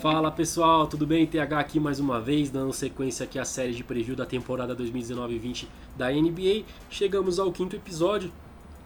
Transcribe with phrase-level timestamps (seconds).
[0.00, 1.26] Fala pessoal, tudo bem?
[1.26, 5.66] TH aqui mais uma vez, dando sequência aqui à série de preview da temporada 2019-20
[5.94, 6.62] da NBA.
[6.88, 8.32] Chegamos ao quinto episódio.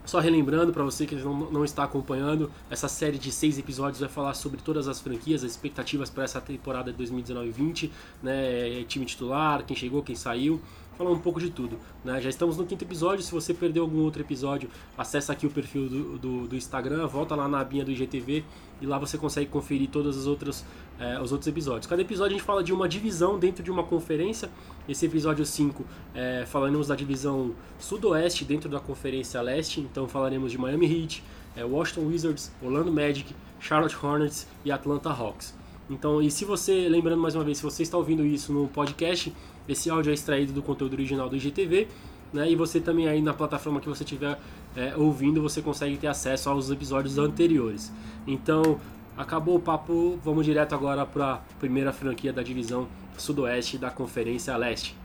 [0.05, 4.09] Só relembrando para você que não, não está acompanhando, essa série de seis episódios vai
[4.09, 7.91] falar sobre todas as franquias, as expectativas para essa temporada de 2019-20,
[8.21, 8.83] né?
[8.89, 10.61] Time titular, quem chegou, quem saiu
[10.97, 11.79] falar um pouco de tudo.
[12.05, 12.21] Né?
[12.21, 15.89] Já estamos no quinto episódio, se você perdeu algum outro episódio, acessa aqui o perfil
[15.89, 18.45] do, do, do Instagram, volta lá na abinha do IGTV
[18.81, 20.65] e lá você consegue conferir todos os outros,
[20.99, 21.87] é, os outros episódios.
[21.87, 24.51] Cada episódio a gente fala de uma divisão dentro de uma conferência.
[24.89, 25.85] Esse episódio 5
[26.15, 31.25] é, falaremos da divisão sudoeste dentro da conferência leste, então falaremos de Miami Heat,
[31.57, 35.55] é, Washington Wizards, Orlando Magic, Charlotte Hornets e Atlanta Hawks.
[35.89, 39.33] Então, e se você, lembrando mais uma vez, se você está ouvindo isso no podcast,
[39.69, 41.89] esse áudio é extraído do conteúdo original do IGTV,
[42.33, 42.51] né?
[42.51, 44.39] E você também aí na plataforma que você estiver
[44.75, 47.93] é, ouvindo, você consegue ter acesso aos episódios anteriores.
[48.27, 48.81] Então,
[49.17, 54.57] acabou o papo, vamos direto agora para a primeira franquia da divisão sudoeste da Conferência
[54.57, 54.97] Leste.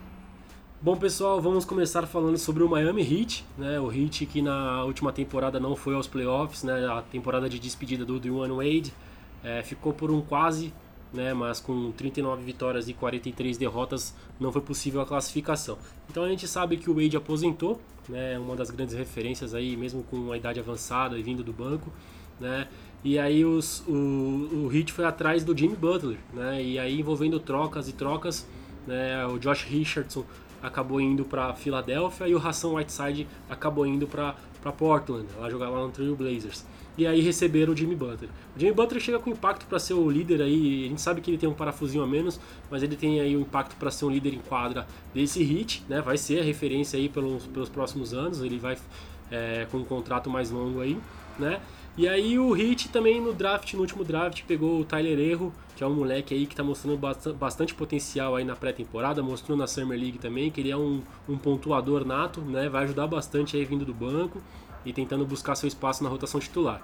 [0.81, 3.81] Bom pessoal, vamos começar falando sobre o Miami Heat, né?
[3.81, 6.87] O Heat que na última temporada não foi aos playoffs, né?
[6.87, 8.93] A temporada de despedida do Dwayne Wade
[9.43, 10.73] é, ficou por um quase,
[11.13, 15.77] né, mas com 39 vitórias e 43 derrotas não foi possível a classificação.
[16.09, 20.03] Então a gente sabe que o Wade aposentou, né, uma das grandes referências aí, mesmo
[20.03, 21.91] com a idade avançada e vindo do banco,
[22.39, 22.67] né,
[23.03, 27.39] e aí os, o, o Heat foi atrás do Jimmy Butler, né, e aí envolvendo
[27.39, 28.47] trocas e trocas,
[28.85, 30.25] né, o Josh Richardson
[30.61, 34.35] acabou indo para Filadélfia e o Hassan Whiteside acabou indo para
[34.77, 36.65] Portland, lá jogar lá no Trail Blazers
[36.99, 38.29] e aí receberam o Jimmy Butler.
[38.53, 41.31] O Jimmy Butler chega com impacto para ser o líder aí, a gente sabe que
[41.31, 42.37] ele tem um parafusinho a menos,
[42.69, 45.81] mas ele tem aí o um impacto para ser um líder em quadra desse hit,
[45.87, 46.01] né?
[46.01, 48.77] Vai ser a referência aí pelos, pelos próximos anos, ele vai
[49.31, 50.99] é, com um contrato mais longo aí,
[51.39, 51.61] né?
[51.99, 55.83] E aí o Hit também no draft, no último draft, pegou o Tyler Erro, que
[55.83, 56.97] é um moleque aí que está mostrando
[57.37, 61.37] bastante potencial aí na pré-temporada, mostrou na Summer League também, que ele é um, um
[61.37, 62.69] pontuador nato, né?
[62.69, 64.41] Vai ajudar bastante aí vindo do banco
[64.85, 66.81] e tentando buscar seu espaço na rotação titular.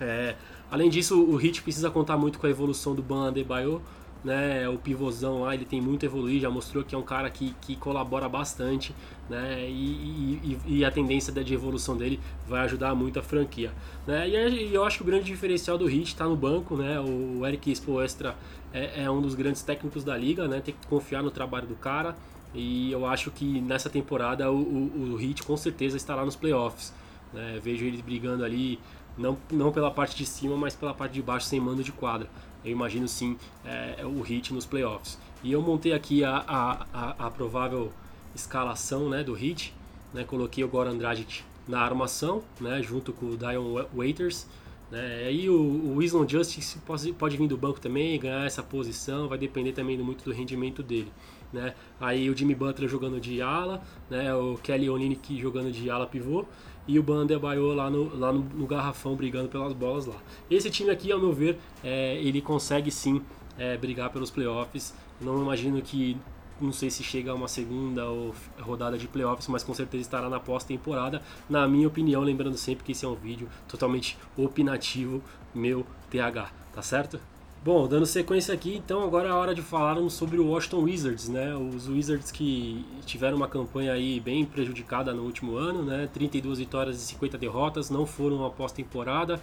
[0.00, 0.36] É,
[0.70, 3.82] além disso, o Hit precisa contar muito com a evolução do Ban Adebayo,
[4.26, 7.30] né, o pivôzão lá, ele tem muito a evoluir, já mostrou que é um cara
[7.30, 8.92] que, que colabora bastante,
[9.30, 13.72] né, e, e, e a tendência de evolução dele vai ajudar muito a franquia.
[14.04, 17.46] Né, e eu acho que o grande diferencial do Hit está no banco, né, o
[17.46, 18.34] Eric Spoelstra
[18.72, 21.76] é, é um dos grandes técnicos da liga, né, tem que confiar no trabalho do
[21.76, 22.16] cara,
[22.52, 26.92] e eu acho que nessa temporada o, o, o Heat com certeza estará nos playoffs.
[27.32, 27.60] Né?
[27.62, 28.80] Vejo eles brigando ali,
[29.16, 32.28] não, não pela parte de cima, mas pela parte de baixo sem mando de quadra.
[32.66, 35.16] Eu imagino sim é, o Heat nos playoffs.
[35.42, 37.92] E eu montei aqui a, a, a, a provável
[38.34, 39.72] escalação né, do Heat.
[40.12, 40.24] Né?
[40.24, 44.48] Coloquei o Goran Dragic na armação, né, junto com o Dion Waiters.
[44.90, 45.26] Né?
[45.28, 49.38] Aí o, o Islam Justice pode, pode vir do banco também, ganhar essa posição, vai
[49.38, 51.12] depender também muito do rendimento dele.
[51.52, 51.72] Né?
[52.00, 54.34] Aí o Jimmy Butler jogando de ala, né?
[54.34, 56.44] o Kelly Olynyk jogando de ala pivô
[56.86, 60.16] e o Bandebaio lá, no, lá no, no, garrafão brigando pelas bolas lá.
[60.50, 63.22] Esse time aqui, ao meu ver, é, ele consegue sim
[63.58, 64.94] é, brigar pelos playoffs.
[65.20, 66.16] Não imagino que,
[66.60, 70.28] não sei se chega a uma segunda ou rodada de playoffs, mas com certeza estará
[70.28, 72.22] na pós-temporada, na minha opinião.
[72.22, 75.22] Lembrando sempre que esse é um vídeo totalmente opinativo,
[75.54, 77.20] meu TH, tá certo?
[77.66, 81.28] Bom, dando sequência aqui, então agora é a hora de falarmos sobre o Washington Wizards,
[81.28, 81.52] né?
[81.56, 86.08] Os Wizards que tiveram uma campanha aí bem prejudicada no último ano, né?
[86.14, 89.40] 32 vitórias e 50 derrotas, não foram uma pós-temporada.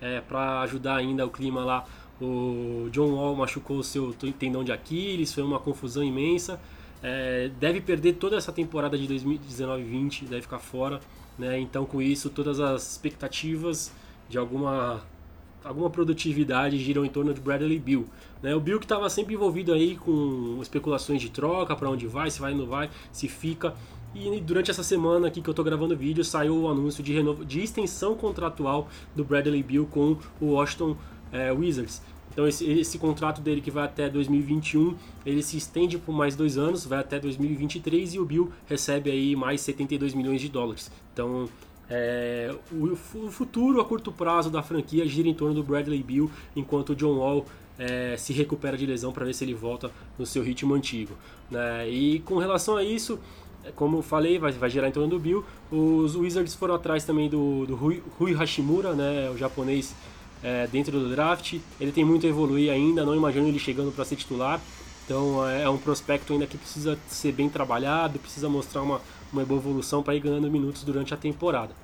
[0.00, 1.84] É, para ajudar ainda o clima lá,
[2.18, 6.58] o John Wall machucou o seu tendão de Aquiles, foi uma confusão imensa.
[7.02, 10.98] É, deve perder toda essa temporada de 2019-20, deve ficar fora.
[11.38, 11.60] Né?
[11.60, 13.92] Então, com isso, todas as expectativas
[14.30, 15.02] de alguma
[15.66, 18.06] alguma produtividade giram em torno de Bradley Bill.
[18.42, 18.54] Né?
[18.54, 22.40] O Bill que estava sempre envolvido aí com especulações de troca, para onde vai, se
[22.40, 23.74] vai ou não vai, se fica.
[24.14, 27.12] E durante essa semana aqui que eu estou gravando o vídeo, saiu o anúncio de,
[27.12, 30.96] renovo, de extensão contratual do Bradley Bill com o Washington
[31.32, 32.00] é, Wizards.
[32.32, 34.94] Então esse, esse, contrato dele que vai até 2021,
[35.24, 39.34] ele se estende por mais dois anos, vai até 2023 e o Bill recebe aí
[39.34, 40.90] mais 72 milhões de dólares.
[41.12, 41.48] Então
[41.88, 46.30] é, o, o, futuro a curto prazo da franquia gira em torno do Bradley Bill,
[46.54, 47.46] enquanto o John Wall
[47.78, 51.14] é, se recupera de lesão para ver se ele volta no seu ritmo antigo.
[51.50, 51.88] Né?
[51.88, 53.18] E com relação a isso,
[53.64, 55.44] é, como eu falei, vai, vai girar em torno do Bill.
[55.70, 59.94] Os Wizards foram atrás também do, do Rui, Rui Hashimura, né, o japonês,
[60.42, 61.58] é, dentro do draft.
[61.80, 64.60] Ele tem muito a evoluir ainda, não imagino ele chegando para ser titular.
[65.04, 69.00] Então é, é um prospecto ainda que precisa ser bem trabalhado, precisa mostrar uma,
[69.32, 71.74] uma boa evolução para ir ganhando minutos durante a temporada.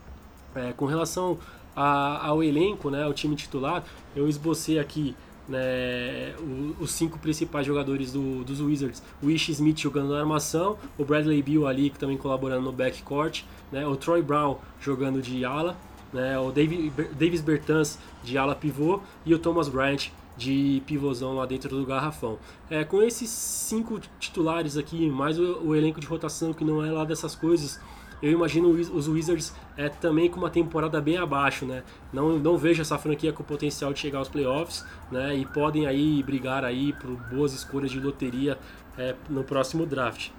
[0.55, 1.39] É, com relação
[1.75, 3.85] a, ao elenco, né, ao time titular,
[4.15, 5.17] eu esbocei aqui
[5.49, 6.35] né,
[6.81, 11.43] os cinco principais jogadores do, dos Wizards, o Ish Smith jogando na armação, o Bradley
[11.43, 15.77] Beal ali que também colaborando no backcourt, né, o Troy Brown jogando de ala,
[16.13, 21.69] né, o Davis Bertans de ala pivô e o Thomas Bryant de pivôzão lá dentro
[21.69, 22.39] do garrafão.
[22.71, 26.91] É, com esses cinco titulares aqui, mais o, o elenco de rotação que não é
[26.91, 27.81] lá dessas coisas,
[28.23, 31.83] eu imagino os Wizards é, também com uma temporada bem abaixo, né?
[32.13, 35.35] Não, não vejo essa franquia com potencial de chegar aos playoffs, né?
[35.37, 38.57] E podem aí brigar aí por boas escolhas de loteria
[38.97, 40.31] é, no próximo draft.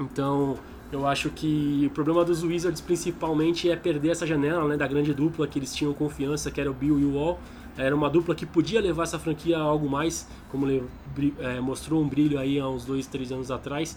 [0.00, 0.58] Então,
[0.90, 4.76] eu acho que o problema dos Wizards principalmente é perder essa janela, né?
[4.76, 7.38] Da grande dupla que eles tinham confiança, que era o Bill e o Wall.
[7.76, 10.66] Era uma dupla que podia levar essa franquia a algo mais, como
[11.38, 13.96] é, mostrou um brilho aí há uns dois, três anos atrás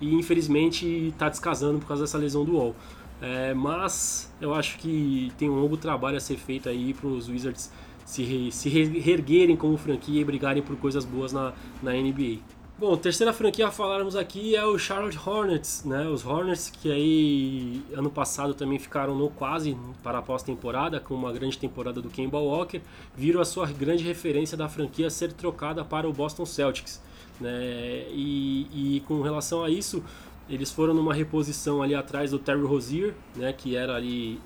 [0.00, 2.74] e infelizmente está descasando por causa dessa lesão do Wall.
[3.20, 7.28] É, mas eu acho que tem um longo trabalho a ser feito aí para os
[7.28, 7.70] Wizards
[8.04, 12.38] se, re, se reerguerem como franquia e brigarem por coisas boas na, na NBA.
[12.76, 16.08] Bom, terceira franquia a falarmos aqui é o Charlotte Hornets, né?
[16.08, 21.32] Os Hornets que aí ano passado também ficaram no quase para a pós-temporada com uma
[21.32, 22.80] grande temporada do Kemba Walker,
[23.16, 27.00] viram a sua grande referência da franquia ser trocada para o Boston Celtics.
[27.40, 28.06] Né?
[28.10, 30.02] E, e com relação a isso,
[30.50, 34.40] eles foram numa reposição ali atrás do Terry Rozier, né, que era ali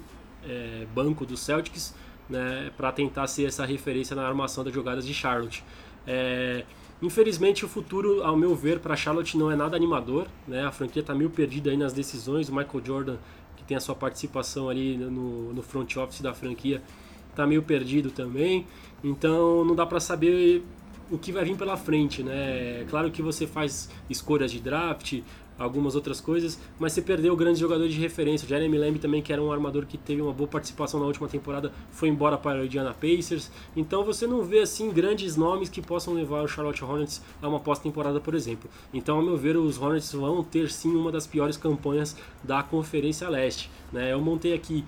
[0.47, 1.95] é, banco do Celtics,
[2.29, 5.65] né, para tentar ser essa referência na armação das jogadas de Charlotte.
[6.07, 6.65] É,
[7.03, 10.27] infelizmente, o futuro, ao meu ver, para Charlotte não é nada animador.
[10.47, 12.49] Né, a franquia está meio perdida aí nas decisões.
[12.49, 13.17] O Michael Jordan,
[13.57, 16.83] que tem a sua participação ali no, no front office da franquia,
[17.31, 18.67] está meio perdido também.
[19.03, 20.63] Então, não dá para saber
[21.11, 22.85] o que vai vir pela frente, né?
[22.91, 25.21] Claro que você faz escolhas de draft,
[25.59, 28.47] algumas outras coisas, mas você perdeu grandes jogadores de referência.
[28.47, 31.29] O Jeremy Lamb também, que era um armador que teve uma boa participação na última
[31.29, 33.51] temporada, foi embora para o Indiana Pacers.
[33.77, 37.61] Então você não vê assim grandes nomes que possam levar o Charlotte Hornets a uma
[37.61, 38.71] pós-temporada, por exemplo.
[38.93, 43.29] Então, ao meu ver, os Hornets vão ter sim uma das piores campanhas da Conferência
[43.29, 43.71] Leste.
[43.93, 44.13] Né?
[44.13, 44.85] Eu montei aqui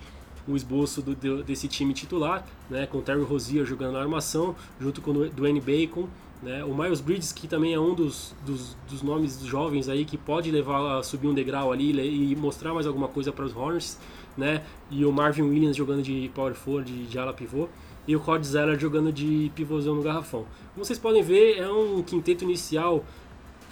[0.47, 5.01] o esboço do, desse time titular, né, com o Terry Rozier jogando na armação, junto
[5.01, 6.07] com o Dwayne Bacon,
[6.41, 10.17] né, o Miles Bridges, que também é um dos, dos, dos, nomes jovens aí que
[10.17, 11.91] pode levar a subir um degrau ali
[12.31, 13.99] e mostrar mais alguma coisa para os Hornets,
[14.35, 17.67] né, e o Marvin Williams jogando de power forward, de, de ala pivô,
[18.07, 20.45] e o Cody Zeller jogando de pivôzão no garrafão.
[20.73, 23.05] Como vocês podem ver, é um quinteto inicial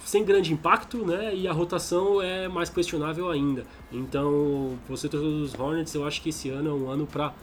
[0.05, 1.35] sem grande impacto, né?
[1.35, 3.65] E a rotação é mais questionável ainda.
[3.91, 7.33] Então, você todos os Hornets, eu acho que esse ano é um ano para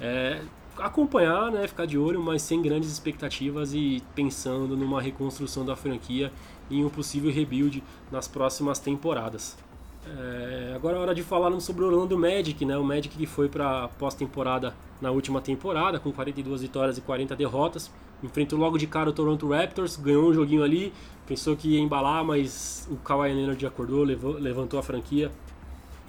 [0.00, 0.42] é,
[0.78, 1.66] acompanhar, né?
[1.66, 6.32] Ficar de olho, mas sem grandes expectativas e pensando numa reconstrução da franquia
[6.70, 9.56] e um possível rebuild nas próximas temporadas.
[10.04, 12.76] É, agora é hora de falar sobre o Orlando Magic, né?
[12.76, 17.90] O Magic que foi para pós-temporada na última temporada, com 42 vitórias e 40 derrotas.
[18.22, 20.92] Enfrentou logo de cara o Toronto Raptors, ganhou um joguinho ali,
[21.26, 25.30] pensou que ia embalar, mas o Kawhi Leonard acordou, levou, levantou a franquia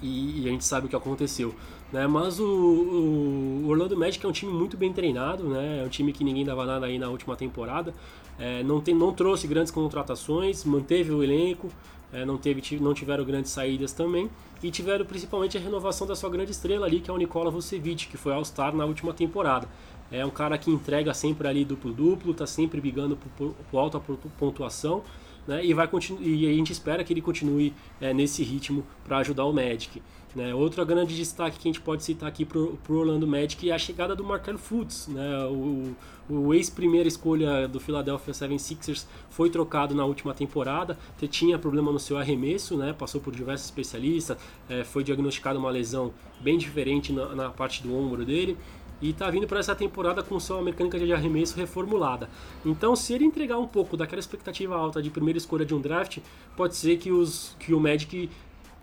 [0.04, 1.54] e, e, a gente sabe o que aconteceu.
[1.92, 2.06] Né?
[2.06, 5.80] Mas o, o, Orlando Magic é um time muito bem treinado, né?
[5.82, 7.94] é um time que ninguém dava nada aí na última temporada.
[8.38, 11.70] É, não, tem, não trouxe grandes contratações, manteve o elenco,
[12.12, 14.30] é, não, teve, não tiveram grandes saídas também
[14.62, 18.08] e tiveram principalmente a renovação da sua grande estrela ali, que é o Nikola Vucevic,
[18.08, 19.68] que foi All-Star na última temporada.
[20.12, 24.00] É um cara que entrega sempre ali duplo-duplo, está sempre brigando por, por, por alta
[24.38, 25.02] pontuação.
[25.46, 25.88] Né, e, vai
[26.20, 30.02] e a gente espera que ele continue é, nesse ritmo para ajudar o Magic.
[30.34, 30.54] Né.
[30.54, 33.78] Outro grande destaque que a gente pode citar aqui para o Orlando Magic é a
[33.78, 35.06] chegada do Markel Fultz.
[35.08, 35.94] Né, o,
[36.28, 40.98] o ex-primeira escolha do Philadelphia 76ers foi trocado na última temporada,
[41.28, 44.36] tinha problema no seu arremesso, né, passou por diversos especialistas,
[44.68, 48.56] é, foi diagnosticada uma lesão bem diferente na, na parte do ombro dele
[49.00, 52.28] e está vindo para essa temporada com sua mecânica de arremesso reformulada.
[52.64, 56.18] Então, se ele entregar um pouco daquela expectativa alta de primeira escolha de um draft,
[56.56, 58.30] pode ser que, os, que o Magic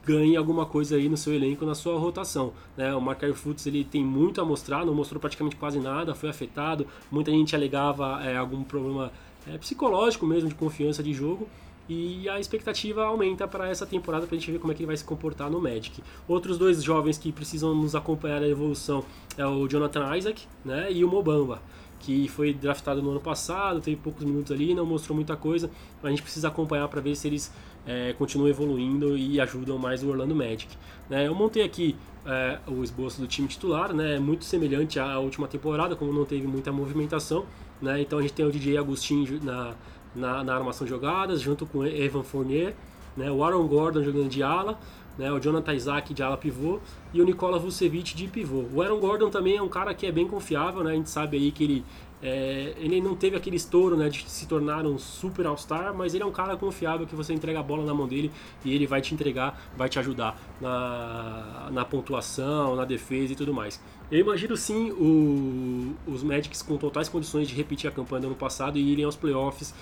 [0.04, 2.54] ganhe alguma coisa aí no seu elenco, na sua rotação.
[2.76, 2.94] Né?
[2.94, 6.88] O Markel Fultz ele tem muito a mostrar, não mostrou praticamente quase nada, foi afetado.
[7.10, 9.12] Muita gente alegava é, algum problema
[9.48, 11.48] é, psicológico mesmo de confiança de jogo.
[11.90, 14.88] E a expectativa aumenta para essa temporada para a gente ver como é que ele
[14.88, 16.02] vai se comportar no Magic.
[16.28, 19.04] Outros dois jovens que precisam nos acompanhar a evolução
[19.38, 21.62] é o Jonathan Isaac né, e o Mobamba,
[22.00, 25.70] que foi draftado no ano passado, teve poucos minutos ali, não mostrou muita coisa,
[26.02, 27.54] a gente precisa acompanhar para ver se eles
[27.86, 30.76] é, continuam evoluindo e ajudam mais o Orlando Magic.
[31.10, 31.96] Né, eu montei aqui
[32.26, 36.48] é, o esboço do time titular, né, muito semelhante à última temporada, como não teve
[36.48, 37.46] muita movimentação.
[37.82, 39.74] Né, então a gente tem o DJ Agostinho na
[40.16, 42.74] na, na armação de jogadas, junto com Evan Fournier.
[43.16, 43.32] né?
[43.32, 44.80] O Aaron Gordon jogando de ala,
[45.18, 45.32] né?
[45.32, 46.80] O Jonathan Isaac de ala pivô
[47.14, 48.66] e o Nikola Vucevic de pivô.
[48.74, 50.92] O Aaron Gordon também é um cara que é bem confiável, né?
[50.92, 51.86] A gente sabe aí que ele
[52.24, 56.24] é, ele não teve aquele estouro né, de se tornar um super all-star, mas ele
[56.24, 58.32] é um cara confiável que você entrega a bola na mão dele
[58.64, 63.54] e ele vai te entregar, vai te ajudar na, na pontuação, na defesa e tudo
[63.54, 63.82] mais.
[64.12, 68.36] Eu imagino sim o, os Magics com totais condições de repetir a campanha do ano
[68.36, 69.74] passado e irem aos playoffs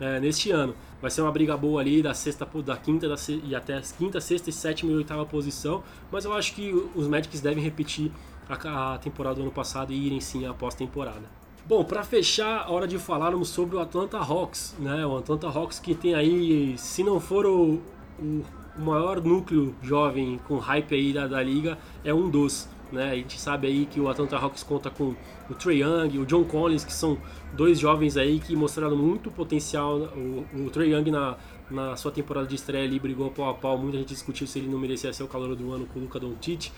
[0.00, 0.74] é, neste ano.
[1.00, 4.20] Vai ser uma briga boa ali da sexta, da quinta da, e até a quinta,
[4.20, 8.10] sexta e sétima e oitava posição, mas eu acho que os Magics devem repetir
[8.48, 11.42] a, a temporada do ano passado e irem sim à pós-temporada.
[11.64, 15.06] Bom, para fechar, hora de falarmos sobre o Atlanta Hawks, né?
[15.06, 17.80] O Atlanta Hawks que tem aí, se não for o,
[18.18, 18.44] o,
[18.76, 22.68] maior núcleo jovem com hype aí da, da liga, é um dos.
[22.92, 23.10] Né?
[23.10, 25.14] A gente sabe aí que o Atlanta Hawks conta com
[25.48, 27.18] o Trey Young, o John Collins, que são
[27.54, 29.96] dois jovens aí que mostraram muito potencial.
[29.96, 31.36] O, o Trey Young na,
[31.70, 34.68] na sua temporada de estreia ali brigou pau a pau, muita gente discutiu se ele
[34.68, 36.70] não merecia ser o calor do ano com o Luca Doncic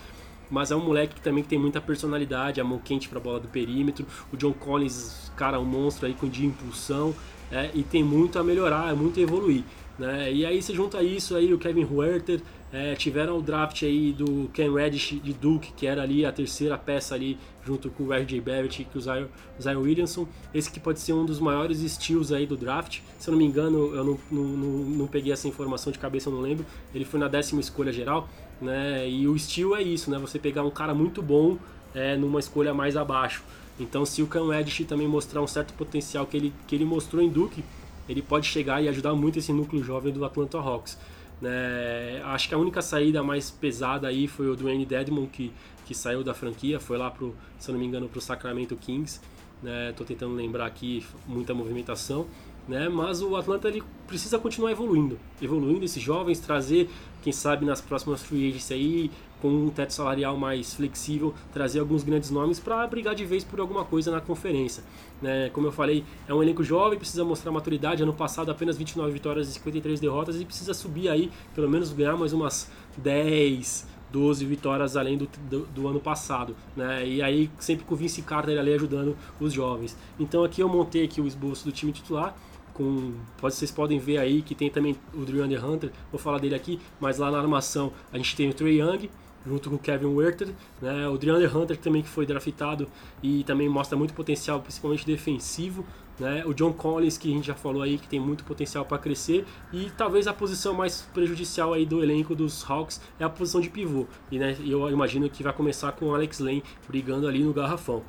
[0.50, 3.40] mas é um moleque que também tem muita personalidade, a mão quente para a bola
[3.40, 4.06] do perímetro.
[4.32, 7.14] O John Collins, cara, um monstro aí com de impulsão
[7.50, 9.64] é, e tem muito a melhorar, é muito a evoluir.
[9.98, 10.32] Né?
[10.32, 12.40] E aí você junta isso aí, o Kevin Huerter,
[12.72, 16.76] é, tiveram o draft aí do Ken Reddish de Duke, que era ali a terceira
[16.76, 19.26] peça ali, junto com o RJ Barrett e com o Zion,
[19.60, 20.26] Zion Williamson.
[20.52, 22.98] Esse que pode ser um dos maiores steals aí do draft.
[23.18, 26.28] Se eu não me engano, eu não, não, não, não peguei essa informação de cabeça,
[26.28, 26.66] eu não lembro.
[26.92, 28.28] Ele foi na décima escolha geral
[28.60, 29.08] né?
[29.08, 30.18] E o estilo é isso, né?
[30.18, 31.58] Você pegar um cara muito bom
[31.94, 33.42] é, numa escolha mais abaixo.
[33.78, 37.22] Então, se o Cam Reddish também mostrar um certo potencial que ele, que ele mostrou
[37.22, 37.64] em Duke,
[38.08, 40.98] ele pode chegar e ajudar muito esse núcleo jovem do Atlanta Hawks.
[41.40, 42.20] Né?
[42.24, 45.52] Acho que a única saída mais pesada aí foi o Dwayne Dedmon, que,
[45.84, 49.20] que saiu da franquia, foi lá, pro, se não me engano, para o Sacramento Kings.
[49.62, 49.92] Né?
[49.96, 52.26] Tô tentando lembrar aqui, muita movimentação
[52.68, 52.88] né?
[52.88, 56.88] Mas o Atlanta ele precisa continuar evoluindo, evoluindo esses jovens, trazer,
[57.22, 59.10] quem sabe nas próximas free agents aí,
[59.44, 63.60] com um teto salarial mais flexível, trazer alguns grandes nomes para brigar de vez por
[63.60, 64.82] alguma coisa na conferência.
[65.20, 65.50] Né?
[65.50, 68.02] Como eu falei, é um elenco jovem, precisa mostrar maturidade.
[68.02, 72.16] Ano passado apenas 29 vitórias e 53 derrotas e precisa subir aí, pelo menos ganhar
[72.16, 77.06] mais umas 10, 12 vitórias além do, do, do, ano passado, né?
[77.06, 79.94] E aí sempre com o Vince Carter ali ajudando os jovens.
[80.18, 82.34] Então aqui eu montei aqui o esboço do time titular
[82.72, 86.80] com vocês podem ver aí que tem também o Drew Hunter, vou falar dele aqui,
[86.98, 89.08] mas lá na armação a gente tem o Trey Young
[89.46, 90.48] junto com o Kevin Werther,
[90.80, 91.08] né?
[91.08, 92.88] O Drew Hunter também que foi draftado
[93.22, 95.84] e também mostra muito potencial, principalmente defensivo,
[96.18, 96.44] né?
[96.46, 99.44] O John Collins que a gente já falou aí que tem muito potencial para crescer
[99.72, 103.68] e talvez a posição mais prejudicial aí do elenco dos Hawks é a posição de
[103.68, 107.52] pivô e né, eu imagino que vai começar com o Alex Lane brigando ali no
[107.52, 108.02] garrafão.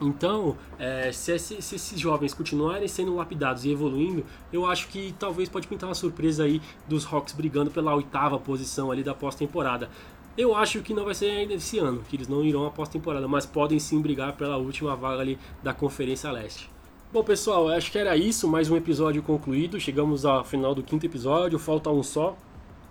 [0.00, 5.14] Então, é, se, se, se, esses jovens continuarem sendo lapidados e evoluindo, eu acho que
[5.18, 9.88] talvez pode pintar uma surpresa aí dos Hawks brigando pela oitava posição ali da pós-temporada.
[10.36, 13.26] Eu acho que não vai ser ainda esse ano, que eles não irão à pós-temporada,
[13.26, 16.68] mas podem sim brigar pela última vaga ali da Conferência Leste.
[17.10, 19.80] Bom, pessoal, acho que era isso, mais um episódio concluído.
[19.80, 22.36] Chegamos ao final do quinto episódio, falta um só.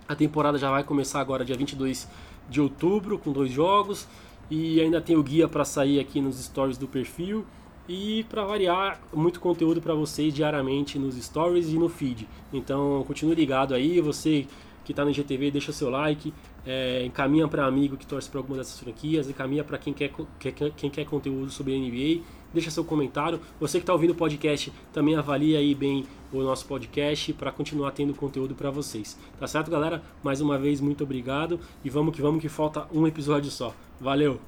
[0.08, 2.08] A temporada já vai começar agora dia 22
[2.50, 4.08] de outubro com dois jogos.
[4.50, 7.46] E ainda tem o guia para sair aqui nos stories do perfil.
[7.88, 12.28] E para variar, muito conteúdo para vocês diariamente nos stories e no feed.
[12.52, 14.48] Então continue ligado aí, você
[14.86, 16.34] que está no IGTV, deixa seu like,
[16.66, 20.72] é, encaminha para amigo que torce para alguma dessas franquias, encaminha para quem quer, quer,
[20.72, 22.24] quem quer conteúdo sobre NBA,
[22.54, 23.42] deixa seu comentário.
[23.60, 27.92] Você que está ouvindo o podcast, também avalia aí bem o nosso podcast para continuar
[27.92, 29.20] tendo conteúdo para vocês.
[29.40, 30.02] Tá certo, galera?
[30.24, 33.74] Mais uma vez, muito obrigado e vamos que vamos que falta um episódio só.
[34.00, 34.40] Valeu!